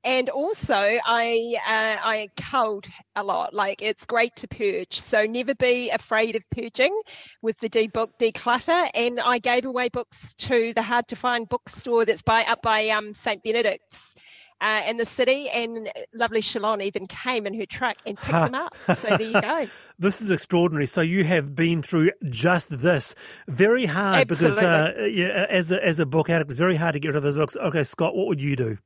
and 0.07 0.29
also 0.31 0.99
I 1.05 1.57
uh, 1.67 2.01
I 2.03 2.29
culled 2.41 2.87
a 3.17 3.25
lot. 3.25 3.53
Like 3.53 3.83
it's 3.83 4.07
great 4.07 4.37
to 4.37 4.49
purge, 4.49 4.99
so 4.99 5.25
never 5.25 5.55
be 5.55 5.91
afraid 5.91 6.37
of 6.37 6.49
purging 6.51 6.99
with 7.43 7.59
the 7.59 7.69
D 7.69 7.89
book 7.89 8.13
declutter. 8.19 8.87
And 8.95 9.21
I 9.21 9.39
gave 9.39 9.67
away 9.67 9.89
books 9.89 10.33
to 10.35 10.73
the 10.73 10.83
hard 10.83 11.09
to 11.09 11.17
find 11.17 11.49
bookstore 11.49 12.05
that's 12.05 12.23
by 12.23 12.45
up 12.45 12.63
by 12.63 12.89
um, 12.89 13.13
St 13.13 13.43
Benedict's. 13.43 14.15
Uh, 14.63 14.81
in 14.89 14.97
the 14.97 15.05
city, 15.05 15.51
and 15.51 15.93
lovely 16.15 16.41
Shalon 16.41 16.81
even 16.81 17.05
came 17.09 17.47
in 17.47 17.53
her 17.61 17.67
truck 17.67 17.97
and 18.07 18.17
picked 18.17 18.33
them 18.33 18.55
up. 18.55 18.75
So 18.95 19.15
there 19.15 19.21
you 19.21 19.39
go. 19.39 19.67
this 19.99 20.23
is 20.23 20.31
extraordinary. 20.31 20.87
So 20.87 21.03
you 21.03 21.25
have 21.25 21.55
been 21.55 21.83
through 21.83 22.13
just 22.31 22.81
this. 22.81 23.15
Very 23.49 23.85
hard 23.85 24.31
Absolutely. 24.31 24.63
because 24.63 24.97
uh, 24.97 25.05
yeah, 25.13 25.47
as 25.51 25.73
a, 25.73 25.87
as 25.87 26.01
a 26.01 26.07
book 26.07 26.31
addict, 26.31 26.51
it's 26.51 26.59
very 26.59 26.77
hard 26.77 26.95
to 26.95 27.01
get 27.01 27.09
rid 27.09 27.17
of 27.17 27.23
those 27.23 27.37
books. 27.37 27.55
Okay, 27.55 27.85
Scott, 27.85 28.17
what 28.17 28.29
would 28.29 28.41
you 28.41 28.57
do? 28.57 28.79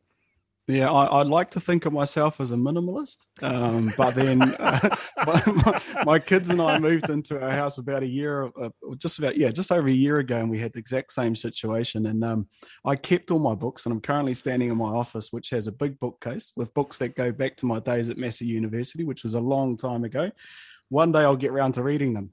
Yeah, 0.70 0.90
I, 0.90 1.18
would 1.18 1.26
like 1.26 1.50
to 1.52 1.60
think 1.60 1.84
of 1.84 1.92
myself 1.92 2.40
as 2.40 2.52
a 2.52 2.54
minimalist, 2.54 3.26
um, 3.42 3.92
but 3.96 4.14
then 4.14 4.40
uh, 4.58 4.96
my, 5.26 5.82
my, 6.04 6.18
kids 6.20 6.48
and 6.48 6.62
I 6.62 6.78
moved 6.78 7.10
into 7.10 7.42
our 7.42 7.50
house 7.50 7.78
about 7.78 8.04
a 8.04 8.06
year, 8.06 8.44
uh, 8.60 8.68
just 8.98 9.18
about 9.18 9.36
yeah, 9.36 9.50
just 9.50 9.72
over 9.72 9.88
a 9.88 9.92
year 9.92 10.18
ago, 10.18 10.36
and 10.36 10.48
we 10.48 10.60
had 10.60 10.72
the 10.72 10.78
exact 10.78 11.12
same 11.12 11.34
situation. 11.34 12.06
And 12.06 12.22
um, 12.22 12.48
I 12.84 12.94
kept 12.94 13.32
all 13.32 13.40
my 13.40 13.56
books, 13.56 13.84
and 13.84 13.92
I'm 13.92 14.00
currently 14.00 14.34
standing 14.34 14.70
in 14.70 14.76
my 14.76 14.90
office, 14.90 15.32
which 15.32 15.50
has 15.50 15.66
a 15.66 15.72
big 15.72 15.98
bookcase 15.98 16.52
with 16.54 16.72
books 16.72 16.98
that 16.98 17.16
go 17.16 17.32
back 17.32 17.56
to 17.58 17.66
my 17.66 17.80
days 17.80 18.08
at 18.08 18.16
Massey 18.16 18.46
University, 18.46 19.02
which 19.02 19.24
was 19.24 19.34
a 19.34 19.40
long 19.40 19.76
time 19.76 20.04
ago. 20.04 20.30
One 20.88 21.10
day 21.10 21.20
I'll 21.20 21.36
get 21.36 21.52
round 21.52 21.74
to 21.74 21.82
reading 21.82 22.14
them. 22.14 22.32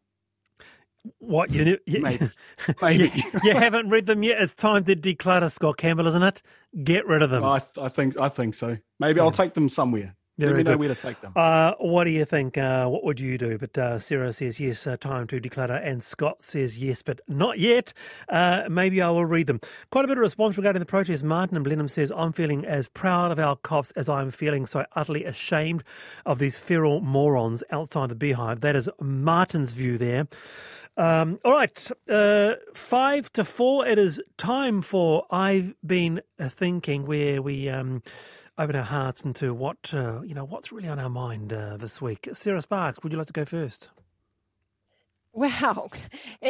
What 1.20 1.52
you, 1.52 1.78
you 1.86 2.02
maybe, 2.02 2.30
maybe. 2.82 3.12
you, 3.16 3.24
you, 3.44 3.54
haven't 3.54 3.90
read 3.90 4.06
them 4.06 4.24
yet? 4.24 4.42
It's 4.42 4.54
time 4.54 4.84
to 4.86 4.96
declutter, 4.96 5.52
Scott 5.52 5.78
Campbell, 5.78 6.08
isn't 6.08 6.24
it? 6.24 6.42
Get 6.84 7.06
rid 7.06 7.22
of 7.22 7.30
them. 7.30 7.44
I, 7.44 7.62
I 7.82 7.90
think 7.90 8.20
I 8.20 8.30
think 8.30 8.56
so. 8.56 8.78
Maybe 9.00 9.18
yeah. 9.18 9.24
I'll 9.24 9.32
take 9.32 9.54
them 9.54 9.70
somewhere. 9.70 10.16
Very 10.38 10.52
Let 10.52 10.58
me 10.58 10.64
good. 10.64 10.72
know 10.72 10.78
where 10.78 10.90
to 10.90 10.96
take 10.96 11.20
them. 11.22 11.34
Uh, 11.36 11.74
what 11.80 12.04
do 12.04 12.12
you 12.12 12.24
think? 12.24 12.60
Uh, 12.60 12.86
what 12.88 13.04
would 13.04 13.20
you 13.20 13.40
do? 13.40 13.58
But 13.58 13.76
uh, 13.76 13.98
Sarah 13.98 14.32
says 14.32 14.60
yes, 14.60 14.86
uh, 14.86 14.96
time 14.96 15.26
to 15.28 15.42
declutter, 15.42 15.84
and 15.84 16.04
Scott 16.04 16.44
says 16.44 16.78
yes, 16.78 17.02
but 17.02 17.22
not 17.28 17.58
yet. 17.58 17.92
Uh, 18.30 18.66
maybe 18.70 19.02
I 19.02 19.10
will 19.10 19.26
read 19.26 19.48
them. 19.48 19.60
Quite 19.90 20.06
a 20.06 20.08
bit 20.08 20.18
of 20.18 20.22
response 20.22 20.56
regarding 20.56 20.80
the 20.80 20.86
protest. 20.86 21.24
Martin 21.24 21.58
and 21.58 21.64
Blenheim 21.64 21.88
says, 21.88 22.12
I'm 22.16 22.34
feeling 22.34 22.66
as 22.66 22.88
proud 22.88 23.32
of 23.32 23.40
our 23.40 23.56
cops 23.56 23.90
as 23.94 24.08
I'm 24.08 24.30
feeling 24.30 24.68
so 24.68 24.86
utterly 24.96 25.26
ashamed 25.26 25.84
of 26.24 26.38
these 26.38 26.60
feral 26.60 27.02
morons 27.02 27.64
outside 27.72 28.10
the 28.10 28.16
beehive. 28.16 28.60
That 28.60 28.76
is 28.76 28.88
Martin's 29.02 29.74
view 29.74 29.98
there. 29.98 30.28
Um, 30.98 31.40
all 31.46 31.52
right, 31.52 31.92
uh, 32.10 32.56
five 32.74 33.32
to 33.34 33.44
four. 33.44 33.86
It 33.86 34.00
is 34.00 34.20
time 34.36 34.82
for 34.82 35.28
I've 35.30 35.76
been 35.86 36.22
thinking, 36.40 37.06
where 37.06 37.40
we 37.40 37.70
um, 37.70 38.02
open 38.58 38.76
our 38.76 38.82
hearts 38.82 39.24
into 39.24 39.54
what 39.54 39.94
uh, 39.94 40.22
you 40.24 40.34
know, 40.34 40.44
what's 40.44 40.72
really 40.72 40.90
on 40.90 40.98
our 40.98 41.10
mind 41.10 41.54
uh, 41.54 41.78
this 41.78 42.02
week. 42.02 42.28
Sarah 42.34 42.64
Sparks, 42.64 43.04
would 43.04 43.12
you 43.12 43.18
like 43.20 43.28
to 43.28 43.34
go 43.34 43.46
first? 43.46 43.92
Wow, 45.38 45.90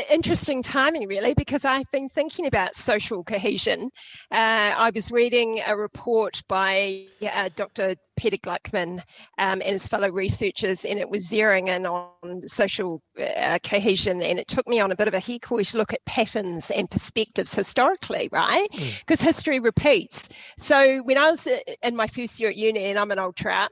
interesting 0.09 0.63
timing, 0.63 1.09
really, 1.09 1.33
because 1.33 1.65
I've 1.65 1.91
been 1.91 2.07
thinking 2.07 2.45
about 2.45 2.73
social 2.73 3.21
cohesion. 3.21 3.89
Uh, 4.31 4.71
I 4.77 4.91
was 4.95 5.11
reading 5.11 5.59
a 5.67 5.75
report 5.75 6.41
by 6.47 7.05
uh, 7.21 7.49
Dr. 7.53 7.95
Peter 8.15 8.37
Gluckman 8.37 8.99
um, 9.39 9.61
and 9.61 9.63
his 9.63 9.89
fellow 9.89 10.09
researchers, 10.09 10.85
and 10.85 10.99
it 10.99 11.09
was 11.09 11.29
zeroing 11.29 11.67
in 11.67 11.85
on 11.85 12.47
social 12.47 13.01
uh, 13.19 13.59
cohesion. 13.61 14.21
And 14.21 14.39
it 14.39 14.47
took 14.47 14.65
me 14.69 14.79
on 14.79 14.89
a 14.89 14.95
bit 14.95 15.09
of 15.09 15.13
a 15.13 15.19
heekish 15.19 15.73
look 15.73 15.91
at 15.91 16.05
patterns 16.05 16.71
and 16.71 16.89
perspectives 16.89 17.53
historically, 17.53 18.29
right? 18.31 18.69
Because 18.71 19.19
mm. 19.19 19.25
history 19.25 19.59
repeats. 19.59 20.29
So 20.57 20.99
when 20.99 21.17
I 21.17 21.29
was 21.29 21.45
uh, 21.45 21.57
in 21.83 21.97
my 21.97 22.07
first 22.07 22.39
year 22.39 22.51
at 22.51 22.55
uni, 22.55 22.85
and 22.85 22.97
I'm 22.97 23.11
an 23.11 23.19
old 23.19 23.35
trout, 23.35 23.71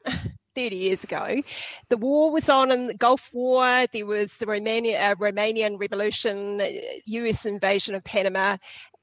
30 0.56 0.76
years 0.76 1.04
ago. 1.04 1.42
The 1.90 1.98
war 1.98 2.32
was 2.32 2.50
on 2.50 2.72
in 2.72 2.88
the 2.88 2.94
Gulf 2.94 3.30
War. 3.34 3.86
There 3.92 4.06
was 4.06 4.38
the 4.38 4.46
Romania, 4.46 5.12
uh, 5.12 5.16
Romanian 5.16 5.80
Revolution, 5.80 6.62
US 7.06 7.46
uh, 7.46 7.50
invasion 7.50 7.96
of 7.96 8.04
Panama. 8.04 8.58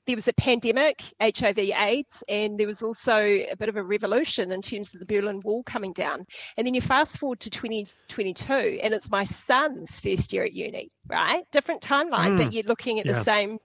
There 0.07 0.17
was 0.17 0.27
a 0.27 0.33
pandemic, 0.33 1.01
HIV 1.21 1.59
AIDS, 1.59 2.25
and 2.29 2.59
there 2.59 2.67
was 2.67 2.83
also 2.83 3.23
a 3.23 3.55
bit 3.57 3.69
of 3.69 3.77
a 3.77 3.85
revolution 3.85 4.51
in 4.51 4.61
terms 4.61 4.93
of 4.93 4.99
the 4.99 5.07
Berlin 5.07 5.41
Wall 5.45 5.63
coming 5.63 5.93
down. 5.93 6.27
And 6.57 6.67
then 6.67 6.75
you 6.75 6.81
fast 6.81 7.19
forward 7.19 7.39
to 7.41 7.51
2022, 7.51 8.81
and 8.83 8.93
it's 8.95 9.11
my 9.13 9.23
son's 9.23 10.01
first 10.01 10.33
year 10.33 10.43
at 10.43 10.55
uni, 10.55 10.91
right? 11.07 11.45
Different 11.53 11.83
timeline, 11.83 12.33
mm. 12.33 12.39
but 12.39 12.53
you're 12.53 12.65
looking 12.65 12.99
at 12.99 13.07
yeah. 13.07 13.13
the 13.13 13.23
same 13.23 13.59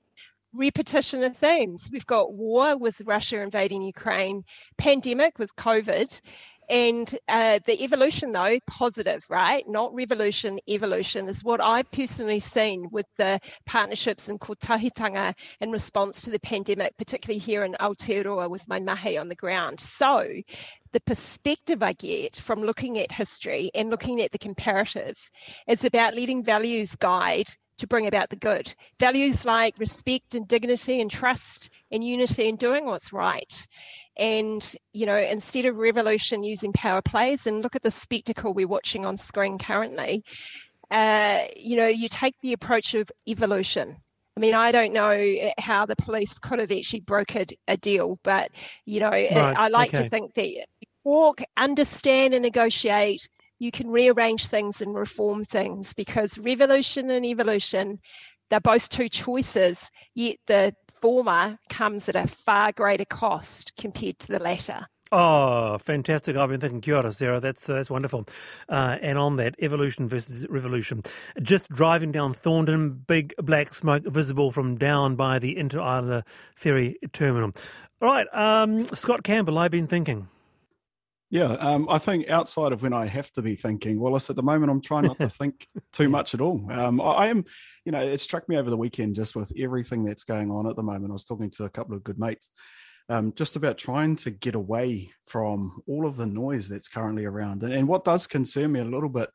repetition 0.53 1.23
of 1.23 1.35
themes. 1.35 1.89
We've 1.91 2.05
got 2.05 2.33
war 2.33 2.77
with 2.77 3.01
Russia 3.05 3.41
invading 3.41 3.81
Ukraine, 3.81 4.43
pandemic 4.77 5.39
with 5.39 5.55
COVID, 5.55 6.21
and 6.69 7.17
uh, 7.29 7.59
the 7.65 7.81
evolution, 7.83 8.31
though, 8.31 8.59
positive, 8.67 9.25
right? 9.29 9.63
Not 9.67 9.93
revolution, 9.93 10.59
evolution 10.67 11.27
is 11.27 11.43
what 11.43 11.61
I've 11.61 11.89
personally 11.91 12.39
seen 12.39 12.89
with 12.91 13.05
the 13.17 13.39
partnerships 13.65 14.27
in 14.27 14.37
kotahitanga 14.37 15.33
in 15.61 15.71
response 15.71 16.21
to 16.23 16.29
the 16.29 16.39
pandemic, 16.39 16.97
particularly 16.97 17.39
here 17.39 17.63
in 17.63 17.75
Aotearoa 17.79 18.49
with 18.49 18.67
my 18.67 18.79
mahi 18.79 19.17
on 19.17 19.29
the 19.29 19.35
ground. 19.35 19.79
So 19.79 20.27
the 20.91 21.01
perspective 21.01 21.83
I 21.83 21.93
get 21.93 22.35
from 22.35 22.61
looking 22.61 22.97
at 22.99 23.11
history 23.11 23.71
and 23.73 23.89
looking 23.89 24.21
at 24.21 24.31
the 24.31 24.37
comparative 24.37 25.17
is 25.67 25.85
about 25.85 26.15
letting 26.15 26.43
values 26.43 26.95
guide 26.95 27.47
to 27.77 27.87
bring 27.87 28.07
about 28.07 28.29
the 28.29 28.35
good. 28.35 28.73
Values 28.99 29.45
like 29.45 29.77
respect 29.77 30.35
and 30.35 30.47
dignity 30.47 30.99
and 31.01 31.09
trust 31.09 31.69
and 31.91 32.03
unity 32.03 32.49
and 32.49 32.57
doing 32.57 32.85
what's 32.85 33.13
right. 33.13 33.67
And, 34.17 34.75
you 34.93 35.05
know, 35.05 35.17
instead 35.17 35.65
of 35.65 35.77
revolution 35.77 36.43
using 36.43 36.73
power 36.73 37.01
plays, 37.01 37.45
and 37.45 37.61
look 37.61 37.75
at 37.75 37.83
the 37.83 37.91
spectacle 37.91 38.53
we're 38.53 38.67
watching 38.67 39.05
on 39.05 39.17
screen 39.17 39.57
currently, 39.57 40.23
uh, 40.89 41.41
you 41.55 41.75
know, 41.75 41.87
you 41.87 42.09
take 42.09 42.35
the 42.41 42.53
approach 42.53 42.95
of 42.95 43.11
evolution. 43.27 43.97
I 44.35 44.39
mean, 44.39 44.53
I 44.53 44.71
don't 44.71 44.93
know 44.93 45.35
how 45.57 45.85
the 45.85 45.95
police 45.95 46.37
could 46.37 46.59
have 46.59 46.71
actually 46.71 47.01
brokered 47.01 47.53
a 47.67 47.75
deal, 47.75 48.19
but, 48.23 48.51
you 48.85 48.99
know, 48.99 49.09
right. 49.09 49.33
I 49.33 49.67
like 49.67 49.93
okay. 49.93 50.03
to 50.03 50.09
think 50.09 50.35
that 50.35 50.67
walk, 51.03 51.41
understand, 51.57 52.33
and 52.33 52.43
negotiate 52.43 53.27
you 53.59 53.71
can 53.71 53.89
rearrange 53.89 54.47
things 54.47 54.81
and 54.81 54.95
reform 54.95 55.43
things 55.43 55.93
because 55.93 56.37
revolution 56.37 57.09
and 57.09 57.25
evolution, 57.25 57.99
they're 58.49 58.59
both 58.59 58.89
two 58.89 59.09
choices, 59.09 59.91
yet 60.15 60.37
the 60.47 60.73
former 61.01 61.57
comes 61.69 62.07
at 62.09 62.15
a 62.15 62.27
far 62.27 62.71
greater 62.71 63.05
cost 63.05 63.73
compared 63.77 64.19
to 64.19 64.27
the 64.27 64.39
latter. 64.39 64.87
Oh, 65.11 65.77
fantastic. 65.77 66.35
I've 66.35 66.49
been 66.49 66.59
thinking, 66.59 66.81
kia 66.81 66.97
ora, 66.97 67.13
Sarah. 67.13 67.39
That's, 67.39 67.69
uh, 67.69 67.75
that's 67.75 67.89
wonderful. 67.89 68.25
Uh, 68.67 68.97
and 69.01 69.17
on 69.17 69.37
that, 69.37 69.55
evolution 69.59 70.07
versus 70.07 70.45
revolution. 70.49 71.03
Just 71.41 71.69
driving 71.69 72.11
down 72.11 72.33
Thorndon, 72.33 73.07
big 73.07 73.33
black 73.37 73.73
smoke 73.73 74.03
visible 74.05 74.51
from 74.51 74.77
down 74.77 75.15
by 75.15 75.39
the 75.39 75.57
Inter 75.57 75.79
Isla 75.79 76.25
ferry 76.55 76.97
terminal. 77.13 77.51
All 78.01 78.09
right, 78.09 78.27
um, 78.33 78.81
Scott 78.81 79.23
Campbell, 79.23 79.57
I've 79.57 79.71
been 79.71 79.87
thinking. 79.87 80.27
Yeah, 81.29 81.53
um, 81.53 81.87
I 81.89 81.97
think 81.97 82.29
outside 82.29 82.71
of 82.71 82.81
when 82.81 82.93
I 82.93 83.05
have 83.05 83.31
to 83.33 83.41
be 83.41 83.55
thinking, 83.55 83.99
Wallace, 83.99 84.29
at 84.29 84.37
the 84.37 84.43
moment 84.43 84.71
I'm 84.71 84.81
trying 84.81 85.03
not 85.03 85.19
to 85.19 85.29
think 85.29 85.67
too 85.91 86.07
much 86.07 86.33
at 86.33 86.39
all. 86.39 86.65
Um, 86.71 87.01
I, 87.01 87.03
I, 87.03 87.27
am, 87.27 87.43
you 87.83 87.91
know, 87.91 88.01
it 88.01 88.19
struck 88.21 88.47
me 88.47 88.57
over 88.57 88.69
the 88.69 88.77
weekend 88.77 89.15
just 89.15 89.35
with 89.35 89.51
everything 89.59 90.05
that's 90.05 90.23
going 90.23 90.51
on 90.51 90.69
at 90.69 90.77
the 90.77 90.83
moment. 90.83 91.11
I 91.11 91.13
was 91.13 91.25
talking 91.25 91.51
to 91.51 91.65
a 91.65 91.69
couple 91.69 91.95
of 91.95 92.03
good 92.03 92.17
mates 92.17 92.49
um, 93.09 93.33
just 93.35 93.55
about 93.55 93.77
trying 93.77 94.15
to 94.17 94.31
get 94.31 94.55
away 94.55 95.11
from 95.25 95.81
all 95.87 96.05
of 96.05 96.17
the 96.17 96.25
noise 96.25 96.67
that's 96.69 96.87
currently 96.87 97.25
around. 97.25 97.63
And, 97.63 97.73
and 97.73 97.87
what 97.87 98.03
does 98.03 98.27
concern 98.27 98.71
me 98.71 98.79
a 98.79 98.85
little 98.85 99.09
bit 99.09 99.29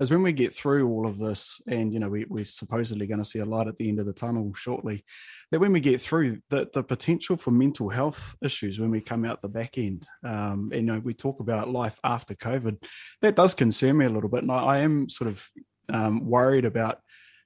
is 0.00 0.10
when 0.10 0.22
we 0.22 0.32
get 0.32 0.52
through 0.52 0.88
all 0.88 1.06
of 1.06 1.18
this, 1.18 1.60
and 1.66 1.92
you 1.92 1.98
know 1.98 2.08
we, 2.08 2.24
we're 2.28 2.44
supposedly 2.44 3.06
going 3.06 3.18
to 3.18 3.24
see 3.24 3.38
a 3.38 3.44
light 3.44 3.68
at 3.68 3.76
the 3.76 3.88
end 3.88 4.00
of 4.00 4.06
the 4.06 4.12
tunnel 4.12 4.52
shortly. 4.54 5.04
That 5.50 5.60
when 5.60 5.72
we 5.72 5.80
get 5.80 6.00
through, 6.00 6.40
the 6.48 6.68
the 6.72 6.82
potential 6.82 7.36
for 7.36 7.50
mental 7.50 7.88
health 7.88 8.36
issues 8.42 8.80
when 8.80 8.90
we 8.90 9.00
come 9.00 9.24
out 9.24 9.42
the 9.42 9.48
back 9.48 9.78
end, 9.78 10.06
um, 10.24 10.70
you 10.72 10.82
know 10.82 10.98
we 10.98 11.14
talk 11.14 11.40
about 11.40 11.70
life 11.70 11.98
after 12.02 12.34
COVID, 12.34 12.82
that 13.22 13.36
does 13.36 13.54
concern 13.54 13.98
me 13.98 14.06
a 14.06 14.10
little 14.10 14.30
bit, 14.30 14.42
and 14.42 14.52
I, 14.52 14.56
I 14.56 14.78
am 14.78 15.08
sort 15.08 15.28
of 15.28 15.48
um, 15.88 16.26
worried 16.26 16.64
about 16.64 17.00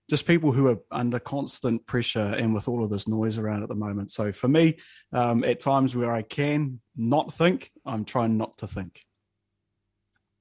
just 0.08 0.26
people 0.26 0.52
who 0.52 0.68
are 0.68 0.78
under 0.90 1.18
constant 1.18 1.84
pressure 1.86 2.34
and 2.38 2.54
with 2.54 2.66
all 2.66 2.82
of 2.82 2.90
this 2.90 3.06
noise 3.06 3.36
around 3.36 3.62
at 3.62 3.68
the 3.68 3.74
moment. 3.74 4.10
So 4.10 4.32
for 4.32 4.48
me, 4.48 4.78
um, 5.12 5.44
at 5.44 5.60
times 5.60 5.94
where 5.94 6.12
I 6.12 6.22
can 6.22 6.80
not 6.96 7.34
think, 7.34 7.70
I'm 7.84 8.06
trying 8.06 8.38
not 8.38 8.56
to 8.58 8.66
think. 8.66 9.04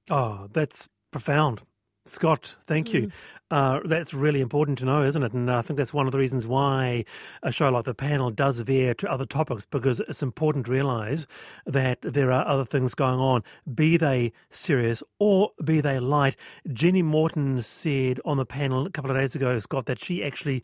Oh, 0.10 0.48
that's 0.54 0.88
profound. 1.12 1.62
Scott, 2.08 2.56
thank 2.66 2.94
you. 2.94 3.08
Mm. 3.08 3.12
Uh, 3.50 3.80
that's 3.86 4.14
really 4.14 4.42
important 4.42 4.78
to 4.80 4.86
know, 4.86 5.04
isn't 5.04 5.24
it? 5.24 5.34
And 5.34 5.50
I 5.50 5.62
think 5.62 5.78
that's 5.78 5.94
one 5.94 6.06
of 6.06 6.12
the 6.12 6.18
reasons 6.18 6.46
why 6.46 7.06
a 7.42 7.52
show 7.52 7.70
like 7.70 7.86
the 7.86 7.94
panel 7.94 8.30
does 8.30 8.60
veer 8.60 8.94
to 8.96 9.10
other 9.12 9.26
topics 9.26 9.66
because 9.66 10.02
it's 10.02 10.22
important 10.22 10.66
to 10.66 10.72
realise 10.72 11.28
that 11.66 12.02
there 12.02 12.32
are 12.32 12.46
other 12.46 12.66
things 12.66 12.94
going 12.94 13.20
on, 13.20 13.44
be 13.74 13.96
they 13.96 14.34
serious 14.50 15.02
or 15.20 15.52
be 15.64 15.80
they 15.80 16.00
light. 16.00 16.36
Jenny 16.72 17.02
Morton 17.02 17.62
said 17.62 18.20
on 18.26 18.38
the 18.38 18.46
panel 18.46 18.86
a 18.86 18.92
couple 18.92 19.12
of 19.12 19.18
days 19.18 19.36
ago, 19.36 19.58
Scott, 19.60 19.86
that 19.86 20.00
she 20.00 20.24
actually, 20.24 20.64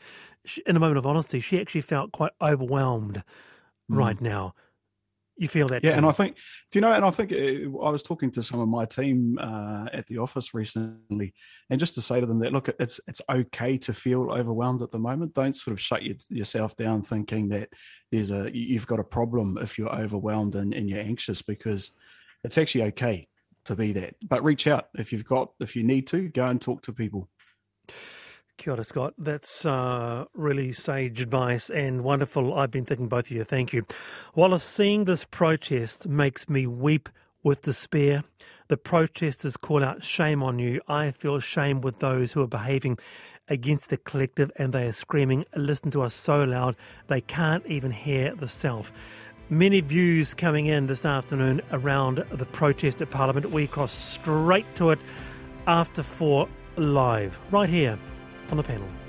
in 0.65 0.75
a 0.75 0.79
moment 0.79 0.97
of 0.97 1.05
honesty, 1.05 1.39
she 1.39 1.61
actually 1.61 1.81
felt 1.81 2.11
quite 2.11 2.33
overwhelmed 2.41 3.23
mm. 3.89 3.97
right 3.97 4.19
now 4.19 4.55
you 5.37 5.47
feel 5.47 5.67
that 5.67 5.83
yeah 5.83 5.91
too. 5.91 5.97
and 5.97 6.05
i 6.05 6.11
think 6.11 6.35
do 6.71 6.77
you 6.77 6.81
know 6.81 6.91
and 6.91 7.03
i 7.03 7.09
think 7.09 7.31
it, 7.31 7.67
uh, 7.67 7.79
i 7.79 7.89
was 7.89 8.03
talking 8.03 8.29
to 8.29 8.43
some 8.43 8.59
of 8.59 8.67
my 8.67 8.85
team 8.85 9.37
uh, 9.41 9.85
at 9.91 10.05
the 10.07 10.17
office 10.17 10.53
recently 10.53 11.33
and 11.69 11.79
just 11.79 11.95
to 11.95 12.01
say 12.01 12.19
to 12.19 12.25
them 12.25 12.39
that 12.39 12.53
look 12.53 12.69
it's 12.79 12.99
it's 13.07 13.21
okay 13.29 13.77
to 13.77 13.93
feel 13.93 14.31
overwhelmed 14.31 14.81
at 14.81 14.91
the 14.91 14.99
moment. 14.99 15.33
Don't 15.33 15.55
sort 15.55 15.73
of 15.73 15.79
shut 15.79 16.03
your, 16.03 16.15
yourself 16.29 16.75
down 16.75 17.01
thinking 17.01 17.49
that 17.49 17.69
there's 18.11 18.31
a 18.31 18.55
you've 18.55 18.87
got 18.87 18.99
a 18.99 19.03
problem 19.03 19.57
if 19.61 19.77
you're 19.77 19.93
overwhelmed 19.93 20.55
and, 20.55 20.73
and 20.73 20.89
you're 20.89 20.99
anxious 20.99 21.41
because 21.41 21.91
it's 22.43 22.57
actually 22.57 22.85
okay 22.85 23.27
to 23.65 23.75
be 23.75 23.93
that. 23.93 24.15
But 24.27 24.43
reach 24.43 24.67
out 24.67 24.89
if 24.95 25.11
you've 25.11 25.25
got 25.25 25.51
if 25.59 25.75
you 25.75 25.83
need 25.83 26.07
to 26.07 26.29
go 26.29 26.45
and 26.45 26.61
talk 26.61 26.81
to 26.83 26.93
people 26.93 27.29
Kia 28.57 28.73
ora, 28.73 28.83
Scott. 28.83 29.13
That's 29.17 29.65
uh, 29.65 30.25
really 30.33 30.71
sage 30.73 31.21
advice 31.21 31.69
and 31.69 32.03
wonderful. 32.03 32.53
I've 32.53 32.71
been 32.71 32.85
thinking 32.85 33.07
both 33.07 33.25
of 33.25 33.31
you. 33.31 33.43
Thank 33.43 33.73
you. 33.73 33.85
While 34.33 34.57
seeing 34.59 35.05
this 35.05 35.25
protest 35.25 36.07
makes 36.07 36.47
me 36.47 36.67
weep 36.67 37.09
with 37.41 37.61
despair, 37.61 38.23
the 38.67 38.77
protesters 38.77 39.57
call 39.57 39.83
out 39.83 40.03
shame 40.03 40.43
on 40.43 40.59
you. 40.59 40.81
I 40.87 41.11
feel 41.11 41.39
shame 41.39 41.81
with 41.81 41.99
those 41.99 42.31
who 42.31 42.41
are 42.41 42.47
behaving 42.47 42.99
against 43.49 43.89
the 43.89 43.97
collective 43.97 44.51
and 44.55 44.71
they 44.71 44.85
are 44.87 44.93
screaming, 44.93 45.45
listen 45.55 45.91
to 45.91 46.01
us 46.01 46.13
so 46.13 46.43
loud 46.43 46.77
they 47.07 47.19
can't 47.19 47.65
even 47.65 47.91
hear 47.91 48.33
the 48.35 48.47
self. 48.47 48.93
Many 49.49 49.81
views 49.81 50.33
coming 50.33 50.67
in 50.67 50.85
this 50.85 51.05
afternoon 51.05 51.61
around 51.71 52.23
the 52.31 52.45
protest 52.45 53.01
at 53.01 53.09
Parliament. 53.09 53.51
We 53.51 53.67
cross 53.67 53.91
straight 53.91 54.73
to 54.75 54.91
it 54.91 54.99
after 55.67 56.01
four 56.01 56.47
live, 56.77 57.39
right 57.51 57.69
here 57.69 57.99
on 58.51 58.57
the 58.57 58.63
panel. 58.63 59.02